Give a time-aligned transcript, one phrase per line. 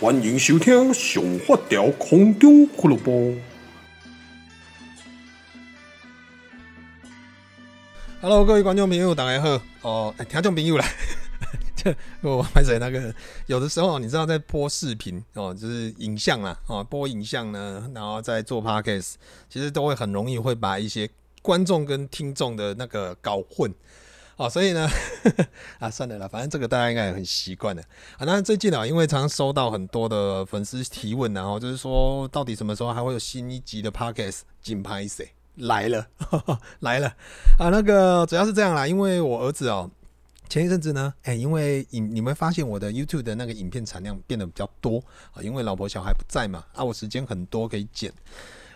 [0.00, 3.12] 欢迎收听《上发条空中俱乐部》。
[8.20, 9.62] Hello，各位观众朋友，大家好。
[9.82, 10.84] 哦，听众朋友来，
[12.22, 13.14] 我拍摄那个，
[13.46, 19.14] 有的时候你知道在播视频哦，就是影像啦，哦，播影像呢，然后在做 Podcast，
[19.48, 21.08] 其实都会很容易会把一些
[21.40, 23.72] 观众跟听众的那个搞混。
[24.36, 25.46] 哦，所以呢，呵 呵
[25.78, 27.82] 啊，算了啦，反正这个大家应该也很习惯了
[28.18, 28.24] 啊。
[28.24, 34.40] 那最近啊，因为常常收到很多的粉丝提问，然后就是说，到底什么时候还会有新一集的 Podcast？
[34.60, 36.58] 金拍谁来了呵呵？
[36.80, 37.08] 来了
[37.58, 37.68] 啊！
[37.68, 39.88] 那个主要是这样啦，因为我儿子哦，
[40.48, 44.98] 前一阵子呢，哎、因为影你们发现我的 YouTube 的那个影片产量变得比较多
[45.32, 48.12] 啊，因为老婆小孩不在嘛，啊，我时间很多可以剪。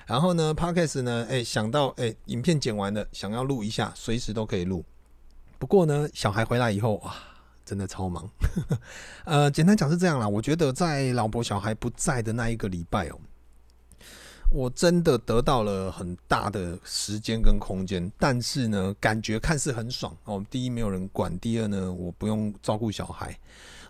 [0.07, 4.85] 然后呢，Podcast 呢，哎、想到哎、影片剪完了，想要录一下，随时都可以录。
[5.59, 7.12] 不过呢，小孩回来以后哇，
[7.65, 8.30] 真的超忙。
[9.27, 10.29] 呃，简单讲是这样啦。
[10.29, 13.19] 我觉得在老婆小孩不在的那一个礼拜哦，
[14.51, 18.10] 我真的得到了很大的时间跟空间。
[18.19, 20.45] 但是呢，感觉看似很爽哦。
[20.49, 23.37] 第一，没有人管；第二呢，我不用照顾小孩，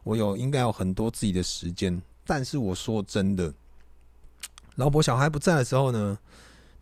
[0.02, 2.00] 我有应该有很多自己的时间。
[2.24, 3.52] 但是我说真的，
[4.76, 6.18] 老婆小孩不在的时候呢，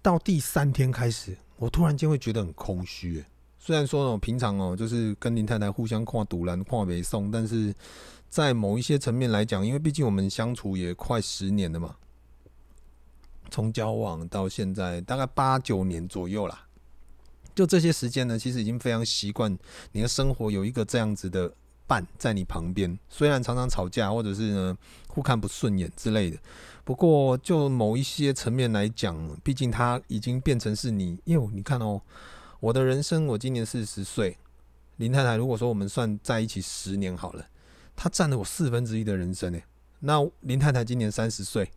[0.00, 3.25] 到第三天开始，我突然间会觉得很空虚。
[3.67, 7.75] 虽然说呢，平常哦，就是跟林太太互相跨赌篮、跨北送，但是
[8.31, 11.97] 在某一些层面来讲，因为毕竟我们相处也快十年了嘛，
[13.50, 16.69] 从交往到现在大概八九年左右啦，
[17.56, 19.59] 就这些时间呢，其实已经非常习惯
[19.91, 21.53] 你的生活有一个这样子的
[21.89, 22.97] 伴在你旁边。
[23.09, 24.78] 虽然常常吵架，或者是呢
[25.09, 26.39] 互看不顺眼之类的，
[26.84, 32.00] 不过就某一些层面来讲，毕竟他已经变成是你，因为你看哦。
[32.60, 34.38] 我的人生，我今年四十岁。
[34.96, 37.46] 林太太，如果说我们算在一起十年好了，
[37.94, 39.60] 她占了我四分之一的人生呢。
[40.00, 41.70] 那林太太今年三十岁，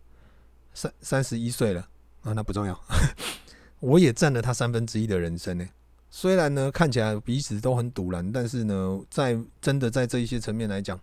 [0.74, 1.82] 三三十一岁了
[2.22, 2.80] 啊，那不重要。
[3.82, 5.68] 我也占了她三分之一的人生呢。
[6.10, 10.98] 虽然呢，看起来彼此都很堵然，但是呢，在真的在这一些层面来讲，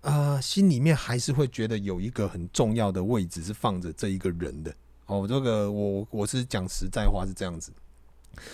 [0.00, 4.74] 啊、心里面还是会觉得有一个很重要的位置是放着这一个人的。
[5.06, 7.72] 哦，这个我我是讲实在话是这样子。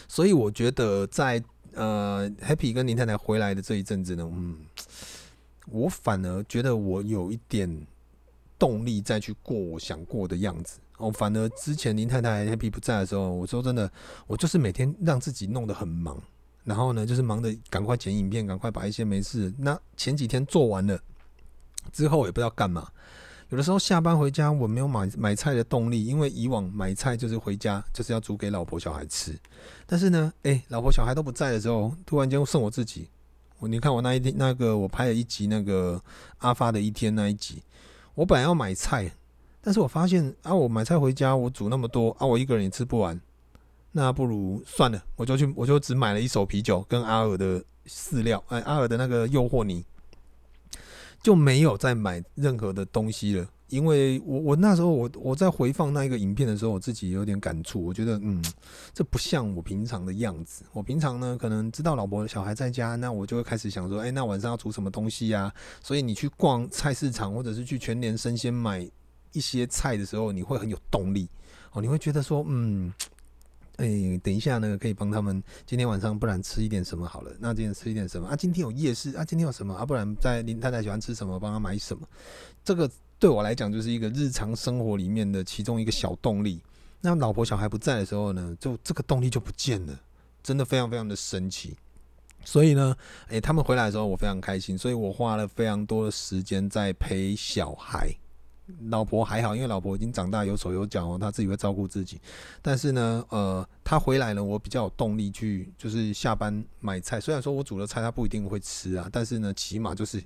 [0.09, 1.43] 所以我觉得在
[1.75, 4.57] 呃，Happy 跟林太太回来的这一阵子呢，嗯，
[5.71, 7.87] 我反而觉得我有一点
[8.59, 10.81] 动力再去过我想过的样子。
[10.99, 13.91] 哦，反而之前林太太 Happy 不在的时候，我说真的，
[14.27, 16.21] 我就是每天让自己弄得很忙，
[16.65, 19.53] 然后呢，就是忙得赶快剪影片，赶快把一些没事。
[19.57, 21.01] 那前几天做完了
[21.93, 22.89] 之后，也不知道干嘛。
[23.51, 29.37] 有的时候下班回家，我没有买买菜的动力，因为以往买菜就是回家就是要煮给老婆小孩吃。
[29.87, 33.09] 但是呢，诶、老婆小孩都不在的时候，突然间剩我自己。
[33.59, 36.01] 我你看我那一天那个我拍了一集那个
[36.39, 37.61] 阿发的一天那一集，
[38.15, 39.11] 我本来要买菜，
[39.61, 43.21] 但是我发现啊，我买菜回家我煮那么多啊，我一个人也吃不完，
[43.91, 49.85] 那不如算了，我就去我就只买了一手啤酒跟阿尔的饲料，哎，阿尔的那个诱惑你。
[51.23, 58.43] 就没有再买任何的东西了，因为我我那时候我我在回放那一个影片的时候，我自己有点感触，我觉得嗯，
[58.95, 60.65] 这不像我平常的样子。
[60.73, 65.53] 我平常呢，可能知道老婆小孩在家，那我就会开始想说，哎，那晚上要煮什么东西呀？
[65.83, 68.89] 所以你去逛菜市场或者是去全联生鲜买
[69.33, 71.29] 一些菜的时候，你会很有动力
[71.73, 72.93] 哦，你会觉得说，嗯。
[73.81, 77.35] 哎、等一下呢，可以帮他们今天晚上，不然吃一点什么好了。
[77.41, 78.37] 那今天吃一点什么啊？
[78.37, 79.25] 今天有夜市啊？
[79.25, 79.87] 今天有什么啊？
[79.87, 82.07] 不然在林太太喜欢吃什么，帮她买什么。
[82.63, 86.63] 这个对我来讲就是一个日常生活里面的其中一个小动力。
[87.01, 89.99] 那老婆小孩不在的时候呢，就这个动力就不见了，
[90.43, 91.75] 真的非常非常的神奇。
[92.45, 92.95] 所以呢，
[93.29, 98.11] 哎、他们回来的时候我非常开心，所以我花了非常多的时间在陪小孩。
[98.89, 102.21] 老婆还好，因为老婆已经长大，有手有脚哦，她自己会照顾自己。
[102.63, 107.21] 但是呢，呃，她回来了，我比较有动力去，就是下班买菜。
[107.21, 110.23] 虽然说我煮的菜她不一定会吃啊，但是呢，起码就是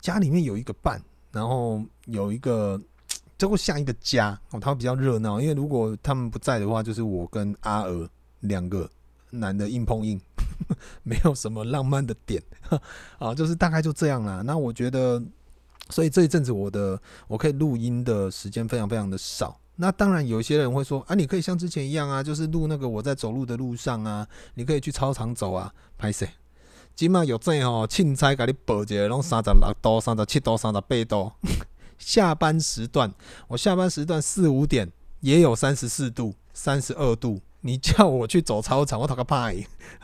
[0.00, 1.02] 家里面有一个伴，
[1.32, 2.80] 然后有一个，
[3.36, 5.40] 就会像一个家哦，他会比较热闹。
[5.40, 8.08] 因为如果他们不在的话，就是我跟阿娥
[8.40, 8.90] 两个
[9.30, 10.20] 男的硬碰硬，
[11.02, 12.42] 没有什么浪漫的点
[13.18, 14.42] 啊，就是大概就这样啦。
[14.44, 15.22] 那我觉得。
[15.90, 19.58] 所以这一阵子我的我可以录音的时间非常非常的少。
[19.76, 26.26] 那当然有些人会说啊，你可以像之前一样啊，就是录那个我在走路的路上啊，你可以去操场走啊，拍摄。
[26.96, 31.30] 今嘛有这哦，凊彩给你报一个，拢三十六度、三十七度、三十八度。
[31.96, 33.12] 下班时段，
[33.46, 34.90] 我下班时段四五点
[35.20, 37.40] 也有三十四度、三十二度。
[37.60, 39.52] 你叫我去走操场，我讨个怕。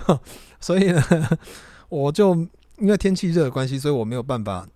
[0.60, 1.02] 所以呢，
[1.88, 2.34] 我就
[2.78, 4.68] 因为天气热的关系，所以我没有办法。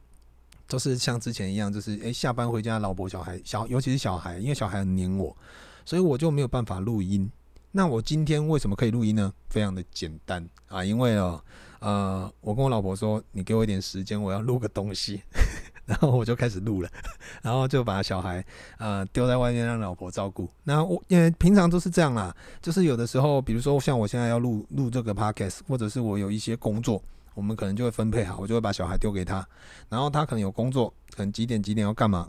[0.68, 5.34] 都是像之前一样，就是诶、下班回家，老婆小孩小，尤其是小孩，因为小孩很黏我，
[5.84, 7.28] 所以我就没有办法录音。
[7.72, 9.32] 那我今天为什么可以录音呢？
[9.48, 11.42] 非常的简单啊，因为哦，
[11.80, 15.22] 呃，我跟我老婆说，你给我一点时间，我要录个东西，
[15.84, 16.88] 然后我就开始录了，
[17.42, 18.44] 然后就把小孩
[18.78, 20.48] 呃丢在外面让老婆照顾。
[20.64, 27.02] 那我因为平常都是这样啦，就是有的时候，比如说像我现在要录录这个 podcast，或者是我有一些工作。
[27.34, 29.46] 我们可能就会分配好，我就会把小孩丢给他，
[29.88, 32.28] 然后他可能有工作，可能几点几点要干嘛，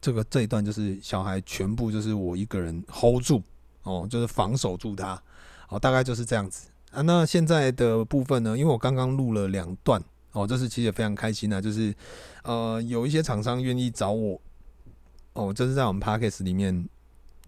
[0.00, 3.42] 这个这一段就是小孩全部就是我一个人 hold 住
[3.84, 5.22] 哦，就是防守住他，
[5.68, 7.02] 哦，大概就是这样子啊。
[7.02, 10.02] 那现在的部分呢，因为我刚刚录了两段
[10.32, 11.94] 哦，这是其实也非常开心的，就是
[12.42, 14.40] 呃有一些厂商愿意找我
[15.34, 16.88] 哦，这是在我们 Podcast 里面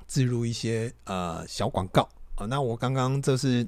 [0.07, 2.47] 置入一些呃小广告啊。
[2.47, 3.67] 那我刚刚这是。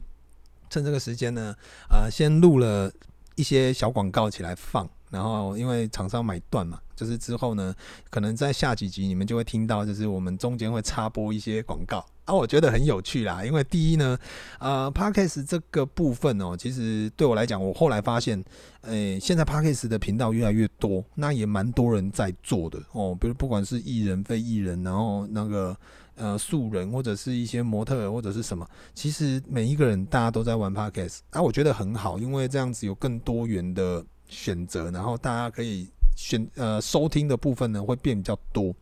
[0.71, 1.55] 趁这个时间呢，
[1.89, 2.91] 啊、呃，先录了
[3.35, 7.75] 一些小广告起来放，然后因为厂商买断嘛，就是之后呢，
[8.09, 13.45] 可能在下几集你们就会听到，就是我们中间会插播一些广告啊，我觉得很有趣啦。
[13.45, 14.17] 因为第一呢，
[14.61, 18.43] 呃，Podcast 这个部分哦，其实对我来讲，我后来发现，
[18.83, 25.77] 诶、现在 Podcast 的频道越来越多，那也蛮多人在做的哦，比如不管是艺人、非艺人，然后那个。
[26.21, 38.75] 呃，素人或者是一些模特或者是什么，其实每一个人大家都在玩 Podcast，啊，我觉得很好，因为这样子有更多元的选择，然后大家可以选呃收听的部分呢会变比较多。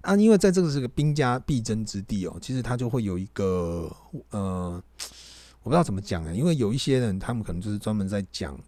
[0.00, 3.94] 啊，因为在这个是个兵家必争之地哦，其实它就会有一个
[4.30, 4.82] 呃，
[5.62, 8.58] 我不知道怎么讲啊，因为有一些人他们可能就是专门在讲。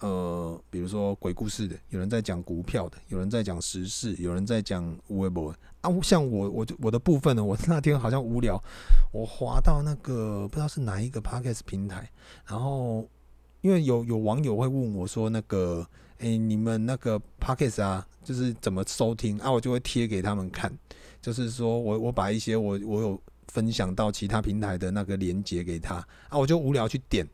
[0.00, 5.50] 呃，比如说鬼故事的，有人在讲股票的，有人在讲时事，有人在讲微博
[5.80, 5.90] 啊。
[6.02, 8.62] 像我，我就我的部分呢，我那天好像无聊，
[9.12, 12.08] 我滑到那个不知道是哪一个 podcast 平台，
[12.46, 13.08] 然后
[13.60, 15.86] 因为有有网友会问我说，那个
[16.18, 19.50] 诶、欸，你们那个 podcast 啊，就是怎么收听啊？
[19.50, 20.72] 我就会贴给他们看，
[21.20, 25.96] 就是说我我把一些我我有分享到其他平台的那个连接给他
[26.28, 27.26] 啊，我就无聊去点。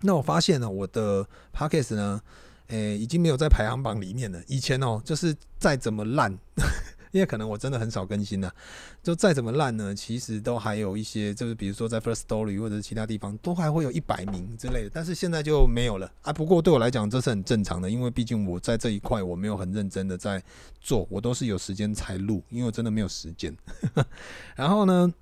[0.00, 2.20] 那我发现呢，我的 Podcast 呢，
[2.68, 4.40] 诶、已经没有在排行榜里面了。
[4.46, 6.30] 以前哦，就是再怎么烂，
[7.10, 8.54] 因为可能我真的很少更新了，
[9.02, 14.90] 就再怎么烂呢，其实都还有一些，就是比如说在 First Story 或者是其他地方，都还会有一百名之类的。
[14.92, 16.32] 但是现在就没有了啊。
[16.32, 20.42] 不过对我来讲，这是很正常的，因为毕竟我在这一块我没有很认真的在
[20.80, 23.56] 做，我都是有时间才录，因为我真的没有时间。
[24.54, 25.12] 然后呢，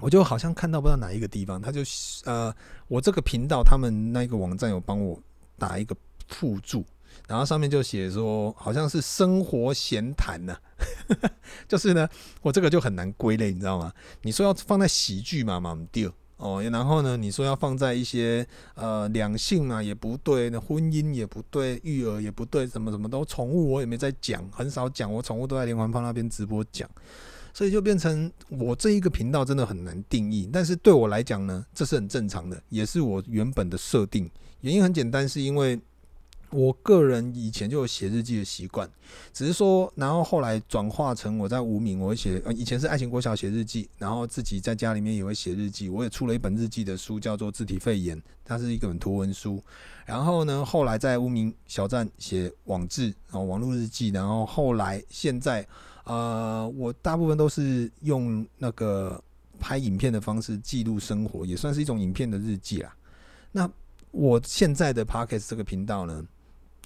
[0.00, 1.82] 我就好像看到不知道哪一个地方，他就
[2.24, 2.52] 呃，
[2.90, 5.16] 我这个频道他们那个网站有帮我
[5.56, 5.94] 打一个
[6.26, 6.84] 附注，
[7.28, 10.56] 然后上面就写说好像是生活闲谈呢，
[11.68, 12.08] 就是呢，
[12.42, 13.92] 我这个就很难归类，你知道吗？
[14.22, 18.44] 你说要放在喜剧嘛嘛不对哦，然后呢，你说要放在一些
[18.74, 26.90] 呃两性啊也不对，那婚姻也不对，育儿也不对，什么什么都宠物我也没在讲，很少讲，我宠物都在连环炮那边直播讲。
[27.52, 34.30] 所以就变成我这一个频道真的很难定义，但是对我来讲呢，这是很正常的，也是我原本的设定。
[34.60, 35.80] 原因很简单，是因为
[36.50, 38.88] 我个人以前就有写日记的习惯，
[39.32, 49.62] 只是说，然后后来转化成我在无名，我会写，呃，以前是爱情国小写日记，然后自己在家里面也会写日记，我也出了一本日记的书，叫做《自体肺炎》，它是一本图文书。
[50.04, 55.66] 然后呢，后来在无名小站写网志，然后网络日记，然后后来现在。
[56.04, 59.22] 呃，我大部分都是用那个
[59.58, 62.94] 拍影片的方式记录生活，也算是一种影片的日记啦。
[63.52, 63.70] 那
[64.10, 66.24] 我现在的 Podcast 这个频道呢，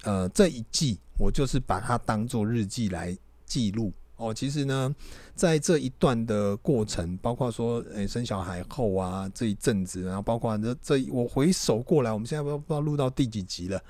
[0.03, 4.33] 呃，这一季我就是把它当做日记来记录哦。
[4.33, 4.93] 其实呢，
[5.33, 13.81] 在这一段的过程，包括说，诶、生小孩后啊，这一阵子，然后包括这这，我回首过来，我们现在不不知道录到第几集了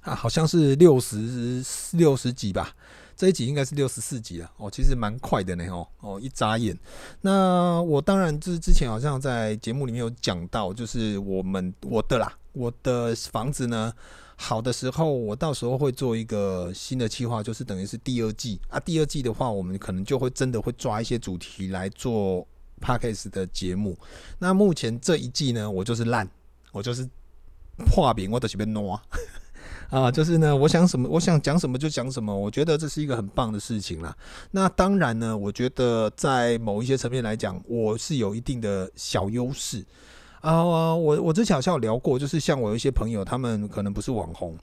[0.00, 0.14] 啊？
[0.14, 1.62] 好像是六十
[1.92, 2.74] 六十几吧。
[3.20, 6.74] 这一集应该是六十四集了哦，其实蛮快的呢哦哦，一眨眼。
[7.20, 13.92] 那我当然就是之前好像在节目里面有讲到，就是我们我的啦，我的房子呢
[14.36, 18.80] 好的时候，我到时候会做一个新的计划，就是等于是第二季啊。
[18.80, 22.48] 第二季的话，我们可能就会真的会抓一些主题来做
[22.80, 23.98] Podcast 的节目。
[24.38, 26.26] 那目前这一季呢，我就是烂，
[26.72, 27.06] 我就是
[27.84, 28.98] 破饼，我都是被挪。
[29.90, 34.16] 啊，就是呢，我想什么，我想讲什么就讲什么，我觉得这是一个很棒的事情啦。
[34.52, 39.84] 那当然呢，我觉得在某一些层面来讲，我是有一定的小优势
[40.40, 40.62] 啊。
[40.62, 44.56] 我我之前好像有聊过，就是像我有一些朋友，他们可能不是网红，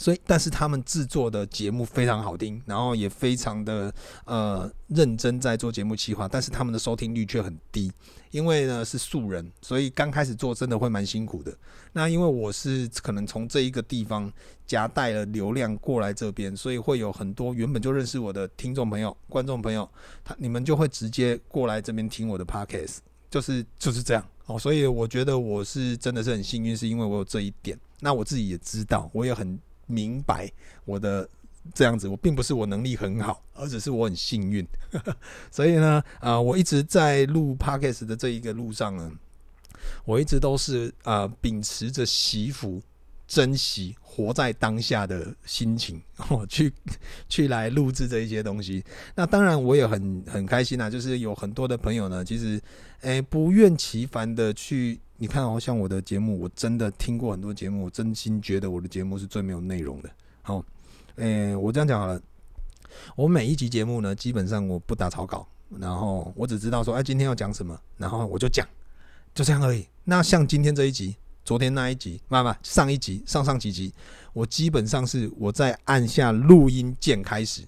[0.00, 3.92] 所以，但是他们制作的节目非常好听，然后也非常的
[4.24, 7.92] 呃认真在做节目企划，但是他们的收听率却很低，
[8.30, 11.54] 因为呢是素人，所以刚开始做真的会蛮辛苦的。
[11.92, 14.32] 那因为我是可能从这一个地方
[14.66, 19.86] 夹带了流量过来这边，所以会有很多原本就认识我的听众朋友、观众朋友，
[20.24, 24.58] 他你们就会直接过来这边听我的 podcast，就是就是这样哦。
[24.58, 27.78] 所以我觉得我是真的是很幸运，是因为我有这一点。
[28.00, 29.58] 那我自己也知道，我也很
[29.90, 30.50] 明白
[30.84, 31.28] 我的
[31.74, 34.66] 这样子，我并不是我能力很好，而只是我很幸运。
[35.50, 39.10] 所以呢，啊、我一直在录 podcast 的这一个路上呢。
[40.04, 42.82] 我一直都是啊、秉持着惜福、
[43.26, 46.72] 珍惜、活在当下的心情， 我去
[47.28, 48.84] 去来录制这一些东西。
[49.14, 52.60] 那当然，我也很很开心啊，就是有很多的朋友呢，其实
[53.00, 60.10] 诶、不厌其烦的去，你看哦像我的节目，我真的听过很多节目，我真心觉得我的节目是最没有内容的。
[60.40, 60.64] 好，
[61.16, 62.18] 诶、我这样讲好了，
[63.14, 65.46] 我每一集节目呢，基本上我不打草稿，
[65.78, 68.66] 然后我只知道说，哎、今天要讲什么，然后我就讲。
[69.34, 69.86] 就这样而已。
[70.04, 73.92] 那像今天这一集，昨天那一集，妈妈上一集、上上几集，
[74.32, 77.62] 我基本上是我在按下录音键开始，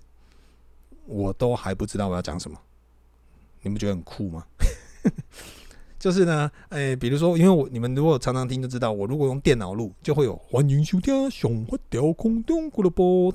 [1.05, 2.59] 我都还不知道我要讲什么。
[3.61, 4.47] 你们觉得很酷吗？
[6.03, 13.33] 就是呢，诶、比如说，因为我你们如果常常听就知道，我如果用电脑录，就会有欢迎收听上发条空中俱乐部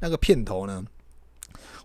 [0.00, 0.82] 那个片头呢。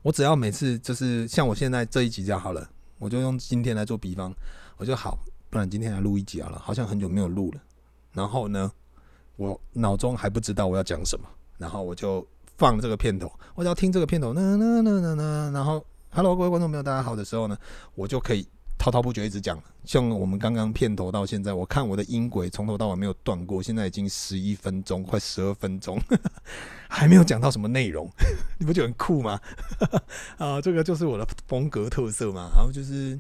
[0.04, 2.66] 我只要每次就是像我现在这一集这样好了。
[2.98, 4.34] 我就用今天来做比方，
[4.78, 5.20] 我就好，
[5.50, 7.62] 不然今天来录一集好了，好像很久没有录了。
[8.14, 8.72] 然后呢，
[9.36, 17.58] 我脑中还不知道我要讲什么，然后我就放这个片头，我只要听这个片头，那那那那那，然后，Hello，各位观众朋友，大家好的时候呢，
[17.96, 18.48] 我就可以
[18.84, 19.58] 滔滔不绝一直讲。
[19.86, 25.98] 像我们刚刚片头到现在，我看我的音轨从头到尾没有断过，现在已经十一分钟，快十二分钟。
[26.90, 28.10] 还没有讲到什么内容，
[28.60, 29.40] 你不觉得很酷吗？
[30.38, 32.52] 啊，这个就是我的风格特色嘛。
[32.54, 33.18] 然后就是，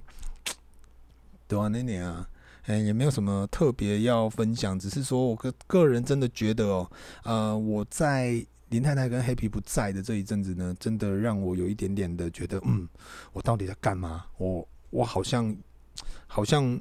[1.48, 2.28] 对啊，那年啊，
[2.64, 6.92] 哎，也没有什么特别要分享，只是说我个个人真的觉得哦，
[7.24, 12.86] 呃，我在林太太跟黑皮不在的这一阵子呢，真的让我有一点点的觉得，嗯，
[13.32, 14.26] 我到底在干嘛？
[14.38, 15.56] 我我好像
[16.28, 16.80] 好像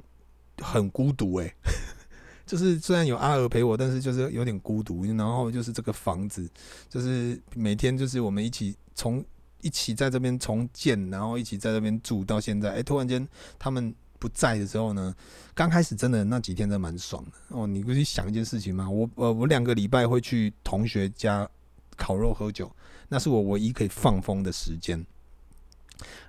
[0.59, 1.55] 很孤独哎、欸。
[2.45, 5.03] 就是虽然有阿娥陪我，但是就是有点孤独。
[5.05, 6.47] 然后就是这个房子，
[6.89, 9.23] 就是每天就是我们一起从
[9.61, 12.71] 一起在这边重建，然后一起在这边住到现在。
[12.73, 13.25] 哎、突然间
[13.57, 15.15] 他们不在的时候呢，
[15.55, 17.65] 刚开始真的那几天真蛮爽的哦。
[17.65, 18.87] 你不去想一件事情吗？
[18.89, 21.49] 我呃，我两个礼拜会去同学家
[21.95, 22.69] 烤肉喝酒，
[23.07, 25.03] 那是我唯一可以放风的时间。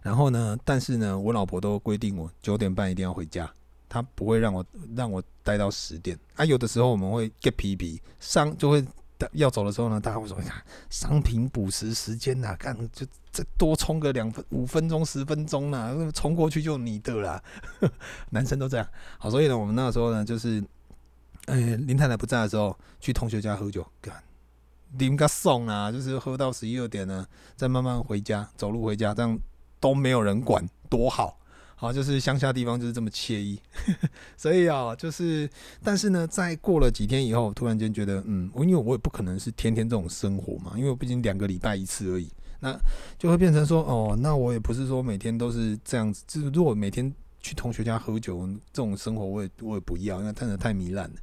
[0.02, 3.50] 然后呢，但是呢，我老婆都规定我九点半一定要回家。
[3.88, 4.64] 她不会让我
[4.96, 8.84] 让我待到十点啊，有的时候我们会 get 皮皮商就会
[9.32, 17.40] 要走的时候呢，大家会说：“看商品补时时间呐，看就再多充个两分五分钟十分钟呐，冲过去就你的啦。
[18.30, 18.86] ”男生都这样。
[19.16, 20.62] 好，所以呢，我们那个时候呢，就是
[21.46, 24.12] 哎、林太太不在的时候，去同学家喝酒，干
[24.98, 29.38] 林个送啊，就是喝到十一二点呢，再慢慢回家，走路回家，这样
[29.84, 31.38] 都没有人管，多好。
[31.76, 33.60] 好，就是乡下地方就是这么惬意，
[34.34, 35.46] 所以啊，就是，
[35.82, 42.74] 但是呢，在过了几天以后，突然间觉得，嗯，因为我也不可能是天天这种生活嘛，因为我毕竟两个礼拜一次而已，那
[43.18, 51.16] 就会变成说，哦，那我也不是说每天都是这样子，就是如果每天去同学家喝酒这种生活，我也我也不要，因为真的太糜烂了，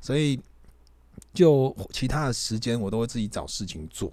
[0.00, 0.38] 所以
[1.32, 4.12] 就其他的时间我都会自己找事情做，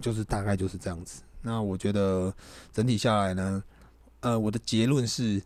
[0.00, 1.22] 就是大概就是这样子。
[1.46, 2.34] 那我觉得
[2.72, 3.62] 整体下来呢。
[4.18, 5.40] 呃，我的结论是，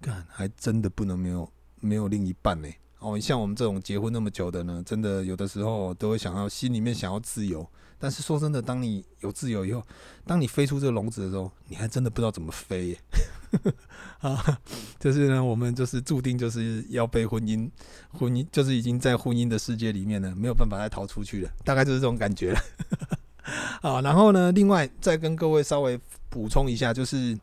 [0.00, 2.68] 干还真的不能没有没有另一半呢。
[3.00, 7.68] 哦，像我们这种结婚那么久的呢，真的有的时候都会想要心里面想要自由。
[7.98, 9.82] 但是说真的，当你有自由以后，
[10.24, 12.98] 当你飞出这个笼子的时候，你还真的不知道怎么飞耶。
[14.20, 14.58] 啊，
[14.98, 17.70] 就是呢，我们就是注定就是要被婚姻，
[18.10, 22.60] 婚姻就是已经在婚姻的世界里面呢，没有办法再逃出去了，大概就是这种感觉了。
[23.82, 27.38] 啊，然后呢，另外再跟各位稍微补充一下，就是。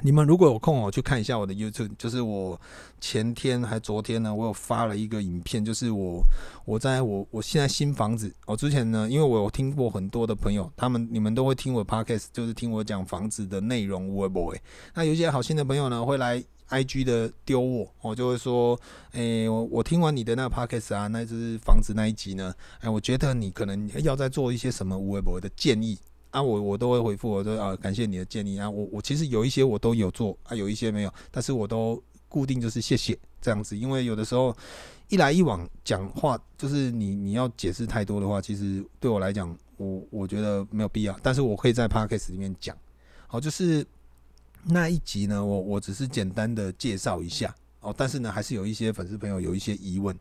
[0.00, 2.60] 你们如果有空哦，去看一下我的 YouTube，就是我
[3.00, 6.20] 前天还昨天呢，我有发了一个影片，就是我
[6.64, 14.60] 我在我我现在新房子，我之前呢，因为我有听过很多的朋友，他们你们都会听我 Podcast，就是听我讲房子的内容，会不会？
[14.94, 18.76] 那有些好心的朋友呢，会来 IG 的丢我，我就会说，
[19.12, 25.98] 诶，我我听完你的那个 Podcast 啊，那就是房子那一集呢，诶，我觉得你可能要再做一些什么会不会的建议。
[26.32, 34.56] 啊，我我都会回复，我说啊，感谢你的建议啊，我我其实有一些我都有做啊，有一些没有，但是我都固定就是谢谢这样子，因为有的时候
[35.10, 41.14] 一来一往讲话，就是你你要解释太多的话，其实对我来讲，我我觉得没有必要。
[41.22, 42.74] 但是我可以在 Podcast 里面讲，
[43.26, 43.86] 好，就是
[44.64, 50.18] 那一集呢，我我只是简单的介绍一下哦，但是呢，还是有一些粉丝朋友有一些疑问。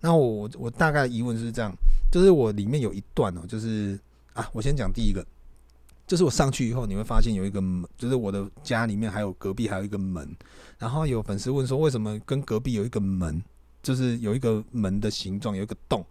[0.00, 1.70] 那我我大概疑问是这样，
[2.10, 4.00] 就是我里面有一段哦，就是
[4.32, 5.22] 啊，我先讲第一个。
[6.10, 10.28] 就是我上去以后，你会发现有一个门，就是我的家里面还有隔壁还有一个门。
[10.76, 13.40] 然后有粉丝问说，为什么跟隔壁有一个门，
[13.80, 16.04] 就是有一个门的形状，有一个洞。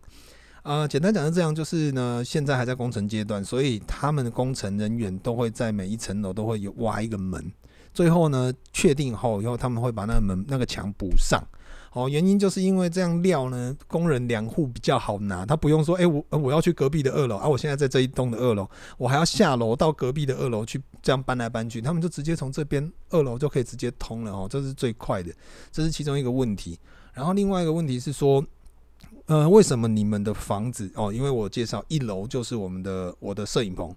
[0.64, 7.52] 呃，简单讲是这样，就是呢，现在还在工程阶段，所以他们的工程人员都会在每一层楼都会有挖一个门。
[7.94, 11.44] 最后呢，确定后以后，他们会把那个门那个墙补上。
[11.92, 25.34] 哦，原因就是因为这样料呢，工人两户比较好拿，他不用说，哎、欸，我我要去隔壁的二楼啊，我现在在这一栋的二楼，我还要下楼到隔壁的二楼去，这样搬来搬去，他们就直接从这边二楼就可以直接通了哦，这是最快的，
[25.72, 26.78] 这是其中一个问题。
[27.12, 28.46] 然后另外一个问题是说，
[29.26, 31.12] 呃，为什么你们的房子哦？
[31.12, 33.92] 因为我介绍一楼就是我们的我的摄影棚，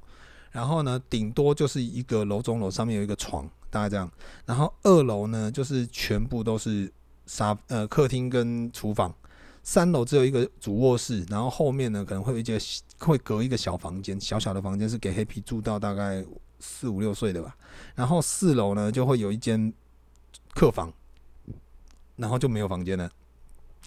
[0.50, 4.11] 然后呢，顶多就是一个楼中楼上面有一个床，大概这样，
[4.46, 6.90] 然后二楼呢就是全部都是。
[7.26, 9.14] 沙呃客厅跟厨房，
[9.62, 12.61] 三楼只有一个主卧室，然后后面呢可能会有一间
[12.99, 16.25] 会隔一个小房间，小小的房间是给黑皮住到大概
[16.61, 17.57] 四五六岁的吧。
[17.95, 19.73] 然后四楼呢就会有一间
[20.55, 20.93] 客房，
[22.17, 23.11] 然后就没有房间了。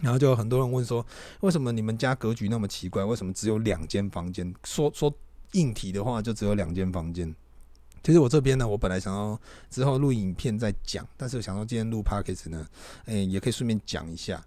[0.02, 1.06] 然后就有很多人问说，
[1.40, 3.04] 为什么你们家格局那么奇怪？
[3.04, 4.54] 为什么只有两间房间？
[4.66, 5.14] 说说
[5.54, 7.34] 硬体的话，就只有两间房间。
[8.06, 12.68] 其实我这边呢，我本来想要之后录影片再讲，但是我想说今天录 Podcast 呢，
[13.06, 14.46] 诶、也可以顺便讲一下。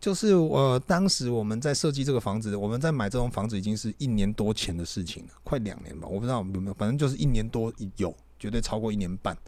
[0.00, 9.38] 就是我当时我们在设计这个房子，我们在买这栋房子已经是一年多前的事情了，快两年吧，我不知道有没有，反正就是一年多有，绝对超过一年半。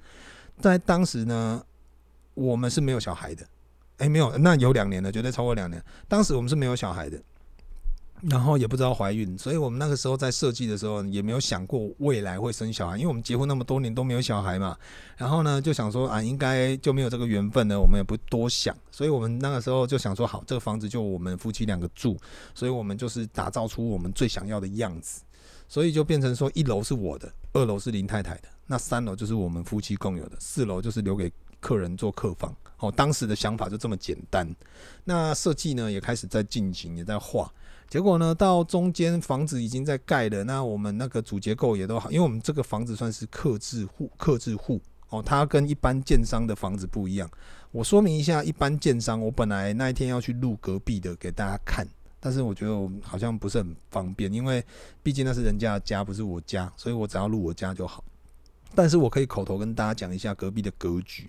[0.60, 1.60] 在当时呢，
[2.34, 3.44] 我们是没有小孩的，
[3.96, 5.84] 诶、没有，那有两年了，绝对超过两年。
[6.06, 7.20] 当时我们是没有小孩的。
[8.22, 14.76] 然后也不知道怀孕，所以我们那个时候在设计的时候也没有想过未来会生小孩，因为我们结婚那么多年都没有小孩嘛。
[15.16, 18.76] 然后呢，就想说啊，应该就没有这个缘分呢，我们也不多想。
[18.90, 22.18] 所以我们那个时候就想说，好，这个房子就我们夫妻两个住，
[22.54, 25.22] 所以我们就是打造出我们最想要的样子。
[25.68, 32.54] 所以就变成说，一楼是我的，二楼是林太太的，那三楼就是我们夫妻共有的，四楼就是留给客人做客房。
[32.78, 34.48] 哦，当时的想法就这么简单。
[35.04, 37.52] 那设计呢也开始在进行，也在画。
[37.88, 47.28] 结果呢，到中间房子已经在盖了，那我们那个主结构也都好，因为我们这个房子算是客制户，客制户哦，它跟一般建商的房子不一样。
[47.70, 51.86] 我说明一下，一般建商，我本来那一天要去录隔壁的给大家看，
[52.20, 54.62] 但是我觉得我好像不是很方便，因为
[55.02, 58.04] 毕竟那是人家的家，不是我家，所以我只要录我家就好。
[58.74, 61.26] 但是我可以口头跟大家讲一下隔壁的格局，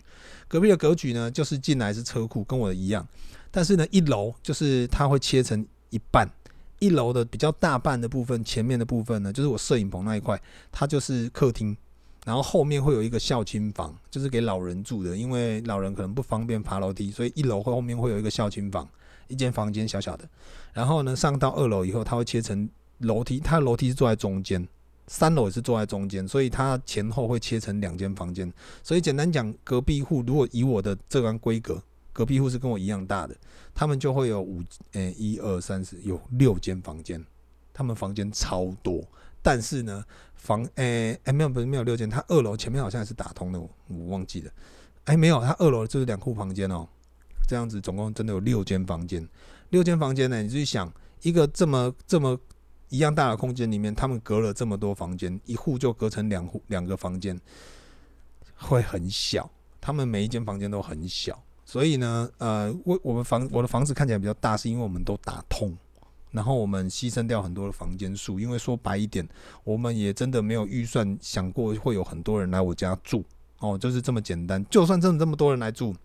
[0.49, 3.07] 隔壁的格局呢，就是进来是车库，跟我的一样，
[3.49, 6.29] 但是呢，一楼就是它会切成一半。
[6.79, 11.75] 一楼的比较大半的部分，前面的部分呢，就是我摄影棚那一块，它就是客厅，
[12.25, 18.87] 然后后面会有一个孝亲房，就是给老人住的，因为老人可能不方便爬楼梯，所以一楼后面会有一个孝亲房，
[19.27, 20.27] 一间房间小小的。
[20.73, 24.65] 然后呢，上到二楼以后，它会切成楼梯，它的楼梯是坐在中间，
[25.07, 28.51] 三楼也是坐在中间，所以它前后会切成两间房间。
[28.83, 31.81] 所以简单讲，隔壁户如果以我的这样规格。
[32.19, 33.33] 隔壁户是跟我一样大的，
[33.73, 37.25] 他们就会有五诶一二三四有六间房间，
[37.71, 39.01] 他们房间超多，
[39.41, 40.03] 但是呢
[40.35, 44.51] 房诶诶、欸、没有不是没有六间，他二楼前面好像是打通的，我忘记了，
[45.05, 46.85] 哎、没有，他二楼就是两户房间哦，
[47.47, 49.25] 这样子总共真的有六间房间，
[49.69, 52.37] 六间房间呢，你去想一个这么这么
[52.89, 57.39] 一样大的空间里面，他们隔了这么多房间，一户就隔成两户两个房间，
[58.57, 61.41] 会很小，他们每一间房间都很小。
[61.69, 65.71] 所以呢，呃，我我们房我的房子看起来比较大，是因为我们都打通，
[66.31, 68.39] 然后我们牺牲掉很多的房间数。
[68.39, 69.29] 因为说白一点，
[69.63, 73.23] 我们也真的没有预算想过会有很多人来我家住，
[73.59, 74.65] 哦，就是这么简单。
[74.67, 75.95] 就算真的这么多人来住，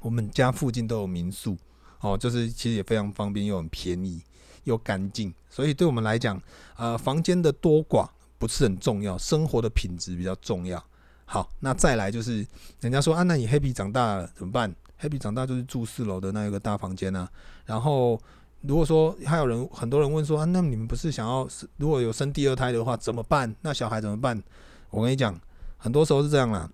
[0.00, 1.56] 我们家附近都有民宿，
[2.00, 4.20] 哦，就是其实也非常方便，又很便宜，
[4.64, 5.32] 又干净。
[5.48, 6.38] 所以对我们来讲，
[6.76, 10.84] 呃，房间的多寡不是很重要，生活的品质比较重要。
[11.24, 12.46] 好，那再来就是
[12.82, 17.28] 人家说啊，那你黑皮长大了怎么办？Happy 长大就是住四楼的那一个大房间啊，
[17.64, 18.20] 然后
[18.62, 23.54] 如果说还有人很多人问说啊，那你们不是想要如果有生第二胎的话怎么办？
[23.62, 24.42] 那小孩怎么办？
[24.90, 25.38] 我跟你讲，
[25.76, 26.68] 很多时候是这样啦。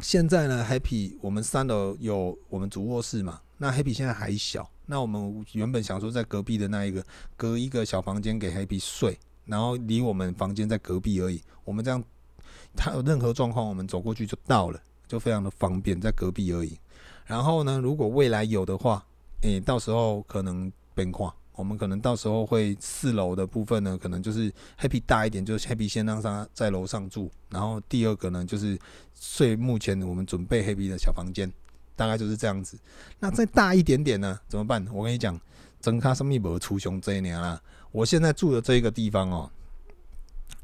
[0.00, 7.04] 现在呢，Happy 我们三楼有我们主卧室嘛，那 Happy 现在还小，那我们原本想说在隔壁的那一个
[7.36, 11.40] 隔一个小房间给 Happy 睡，然后离我们房间在隔壁而已。
[11.64, 12.02] 我们这样，
[12.74, 16.76] 他有任何状况，我们走过去就到了，就非常的方便，在隔壁而已。
[17.24, 19.04] 然后呢，如果未来有的话，
[19.42, 28.78] 诶、到时候可能变化，我们可能到时候会四楼的部分呢，可能就是 Happy 大一点，就是 Happy 先让他在楼上住，然后第二个呢，就是
[29.14, 31.50] 睡目前我们准备 Happy 的小房间，
[31.96, 32.78] 大概就是这样子。
[33.18, 34.86] 那再大一点点呢，怎么办？
[34.92, 35.38] 我跟你讲，
[35.80, 37.60] 整卡什么不出熊这一年啦，
[37.92, 39.50] 我现在住的这个地方哦，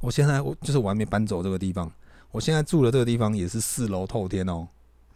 [0.00, 1.90] 我现在我就是我还没搬走这个地方。
[2.32, 4.68] 我现在住的这个地方也是四楼透天哦。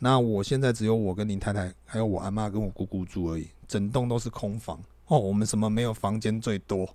[0.05, 5.19] 那我现在只有我跟林太太，还有我阿妈跟我姑姑住而已，整栋都是空房哦。
[5.19, 6.87] 我们什么没有房间最多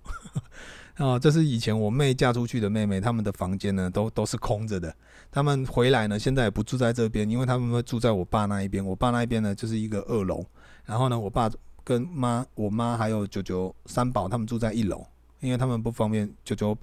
[0.94, 1.18] 啊？
[1.18, 4.94] 这是以前我妹嫁出去的妹妹，他们的房间呢都都是空着的。
[5.32, 8.86] 他们回来呢，现在也不住在这边，因为他们会住在我爸那一边。
[8.86, 10.46] 我爸那一边呢就是一个二楼，
[10.84, 11.50] 然后呢，我爸
[11.82, 15.04] 跟妈、我妈还有舅舅三宝他们住在一楼，
[15.40, 16.78] 因为他们不方便舅舅。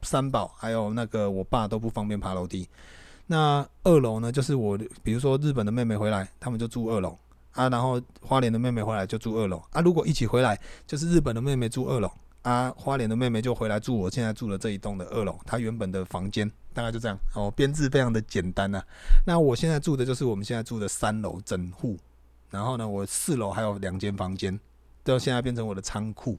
[0.00, 2.66] 三宝还有那个我爸都不方便爬楼梯，
[3.26, 7.18] 那二楼呢，就是我比如说日本的妹妹回来，他们就住二楼
[7.52, 9.80] 啊，然后花莲的妹妹回来就住二楼啊。
[9.80, 12.10] 如果一起回来，就是日本的妹妹住二楼
[12.42, 18.84] 啊，花莲的妹妹就回来住我现在住的这一栋的二楼，她原本的房间大概就这样哦，编制非常的简单呐、啊。
[19.26, 21.98] 那我现在住的就是我们现在住的三楼整户，
[22.50, 24.60] 然后呢，我四楼还有两间房间，
[25.02, 26.36] 到现在变成我的仓库。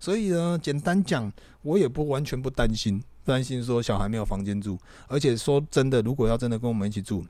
[0.00, 1.32] 所以呢，简单讲，
[1.62, 4.76] 我也不完全不担心，担心说小孩没有房间住。
[5.06, 7.24] 而且说真的，如果要真的跟我们一起住，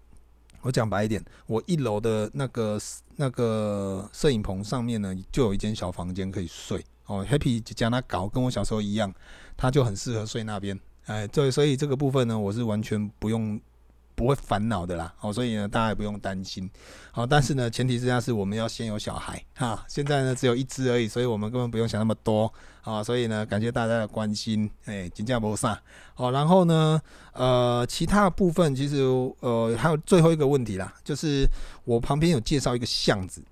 [0.62, 2.80] 我讲白一点，我一楼的那个
[3.16, 6.82] 那个摄影棚上面呢，就有一间小房间可以睡。
[7.06, 9.12] 哦，Happy 将他搞跟我小时候一样，
[9.56, 10.78] 他就很适合睡那边。
[11.06, 13.60] 哎，对，所以这个部分呢，我是完全不用。
[14.20, 16.70] 不会烦恼的啦，哦，所以呢，大家也不用担心，
[17.10, 22.52] 好，但是呢，前提之下是我们要先有小孩哈，现在呢只有一只而已，所以我们根本不用想那么多。
[22.82, 25.76] 啊，所以呢，感谢大家的关心，哎，金价不上，
[26.12, 27.00] 好，然后呢，
[27.32, 28.96] 呃，其他部分其实
[29.40, 31.46] 呃还有最后一个问题啦，就是
[31.84, 33.42] 我旁边有介绍一个巷子，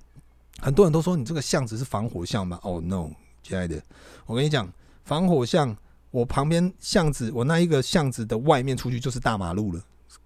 [0.60, 2.60] 很多人都说你这个巷子是防火巷吧？
[2.62, 3.08] 哦 no，
[3.42, 3.80] 亲爱的，
[4.26, 4.70] 我跟你讲，
[5.04, 5.74] 防火巷，
[6.10, 9.82] 我旁边巷子，我那一个巷子的外面出去就是大马路了。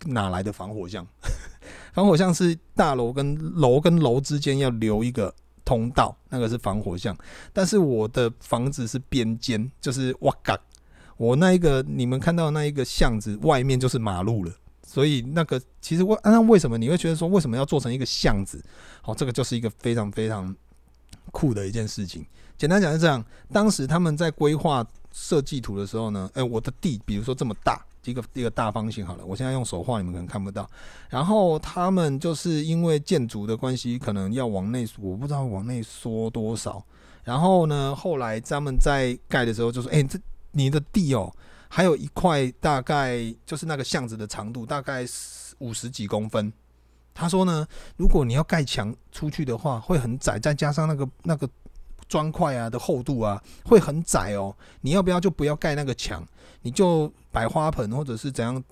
[0.07, 1.07] 哪来的防火巷？
[1.92, 7.16] 防火巷是大楼跟楼跟楼之间要留一个通道，那个是防火巷。
[7.53, 10.59] 但是我的房子是边间，就是哇嘎，
[11.16, 14.53] 我那一个你们看到那一个巷子外面就是马路了。
[14.85, 18.62] 所以那个其实我那为什么你会觉得说为什么要做成一个巷子？
[19.05, 20.55] 哦，这个就是一个非常非常
[21.31, 22.27] 酷的一件事情。
[22.57, 27.85] 简单讲是这样，当时他们在规划设计图的时候呢，哎，我的地比如说这么大。
[28.05, 30.69] 一个一个大方形好了，我现在用手画，你们可能看不到。
[31.09, 36.85] 然后他们就是因为建筑的关系，可能要往内，我不知道往内缩多少。
[37.23, 40.19] 然后呢，后来他们在盖的时候就说：“哎，这
[40.51, 41.33] 你的地哦，
[41.69, 45.07] 还有一块大概就是那个巷子的长度，大概
[45.59, 46.53] 五十几公分。”
[47.15, 51.49] 他说呢，如果你要盖墙出去的话，会很窄，再加上那个那个。
[52.12, 56.22] 砖块啊的厚度啊会很窄哦，你要不要就不要盖那个墙，
[56.61, 58.62] 你就摆花盆或者是怎样，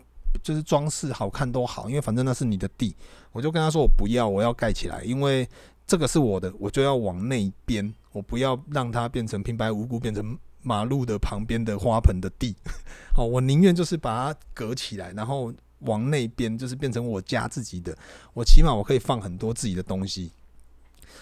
[0.43, 2.95] 就是装饰好看都好，因为反正那是你的地。
[3.33, 5.49] 我就跟他说我不要，我要盖起来，因为
[5.87, 12.55] 这个是我的，我就要往那边，我不要让它变成平白无故变成马路的旁边的花盆的地。
[13.17, 17.97] 好，我宁愿就是把它隔起来，然后往那边就是变成我家自己的，
[18.35, 20.31] 我起码我可以放很多自己的东西。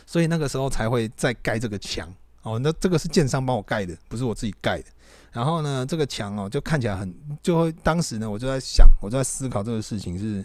[0.07, 4.85] 所以那个时候才会再盖这个墙哦，那这个是建商帮我盖的，不是我自己盖的。
[5.31, 10.44] 然后呢，这个墙哦就看起来很，就会当时呢我就在想，我就在思考这个事情是，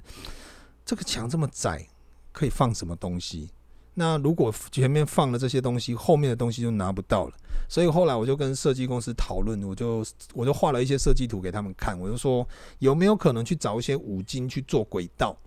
[0.86, 1.88] 这个墙这么窄，
[2.32, 3.50] 可以放什么东西？
[3.94, 7.34] 那如果前面放了这些东西，后面的东西就拿不到了。
[7.70, 12.48] 所以后来我就跟设计公司讨论，我就我就画了一些设计图给他们看，我就说
[12.80, 15.38] 有没有可能去找一些五金去做轨道。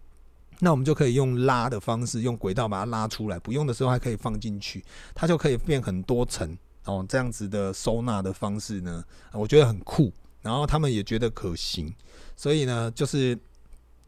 [0.61, 4.83] 那我们就可以用拉的方式，用轨道把它拉出来，不用的时候还可以放进去，
[5.15, 7.05] 它就可以变很多层哦。
[7.09, 11.95] 这样子的收纳的方式呢，我觉得很酷，然后他们也觉得可行，
[12.37, 13.39] 所以呢，就是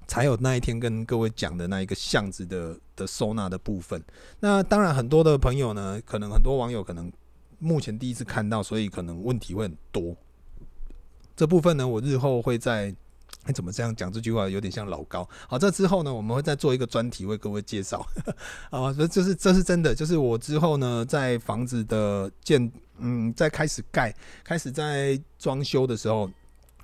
[0.07, 4.03] 才有那一天跟各位讲的那一个巷子的的收纳的部分。
[4.41, 7.13] 那当然，很多的朋友呢，可能很多网友可能
[7.59, 10.17] 目前第一次看到，所以可能问题会很多。
[11.37, 12.95] 这部分呢，我日后会在。
[13.47, 14.13] 你 怎么这样讲？
[14.13, 15.29] 这句话有点像老高。
[15.49, 18.07] 好，这之后呢，我们会再做一个专题为各位介绍。
[18.71, 26.31] 啊，这这是这是真的，就是我之后呢，在房子的建，嗯，在开始盖、开始在装修的时候，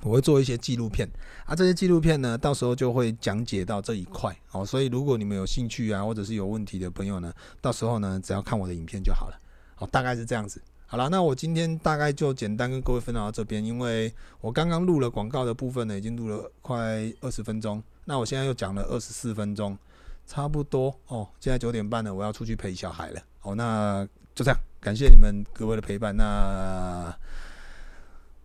[0.02, 1.08] 我会做一些纪录片。
[1.44, 4.34] 啊，这些纪录片呢，到时候就会讲解到这一块。
[4.52, 9.38] 哦，所以如果你们有兴趣啊，或者是有问题的朋友呢，到时候呢，只要看我的影片就好了。
[9.74, 10.62] 好，大概是这样子。
[10.94, 19.76] 好了，那我今天大概就简单跟各位分享到这边，因为我刚刚录了广告的部分呢，已经录了快二十分钟，那我现在又讲了二十四分钟，
[20.24, 23.20] 差不多哦，现在九点半了，我要出去陪小孩了。
[23.42, 26.16] 哦，那就这样，感谢你们各位的陪伴。
[26.16, 27.12] 那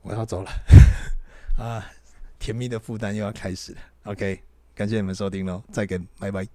[0.02, 0.50] 我要走了
[1.64, 1.86] 啊，
[2.40, 3.78] 甜蜜的负担又要开始了。
[4.06, 4.42] OK，
[4.74, 6.48] 感谢你们收听喽，再见，拜拜。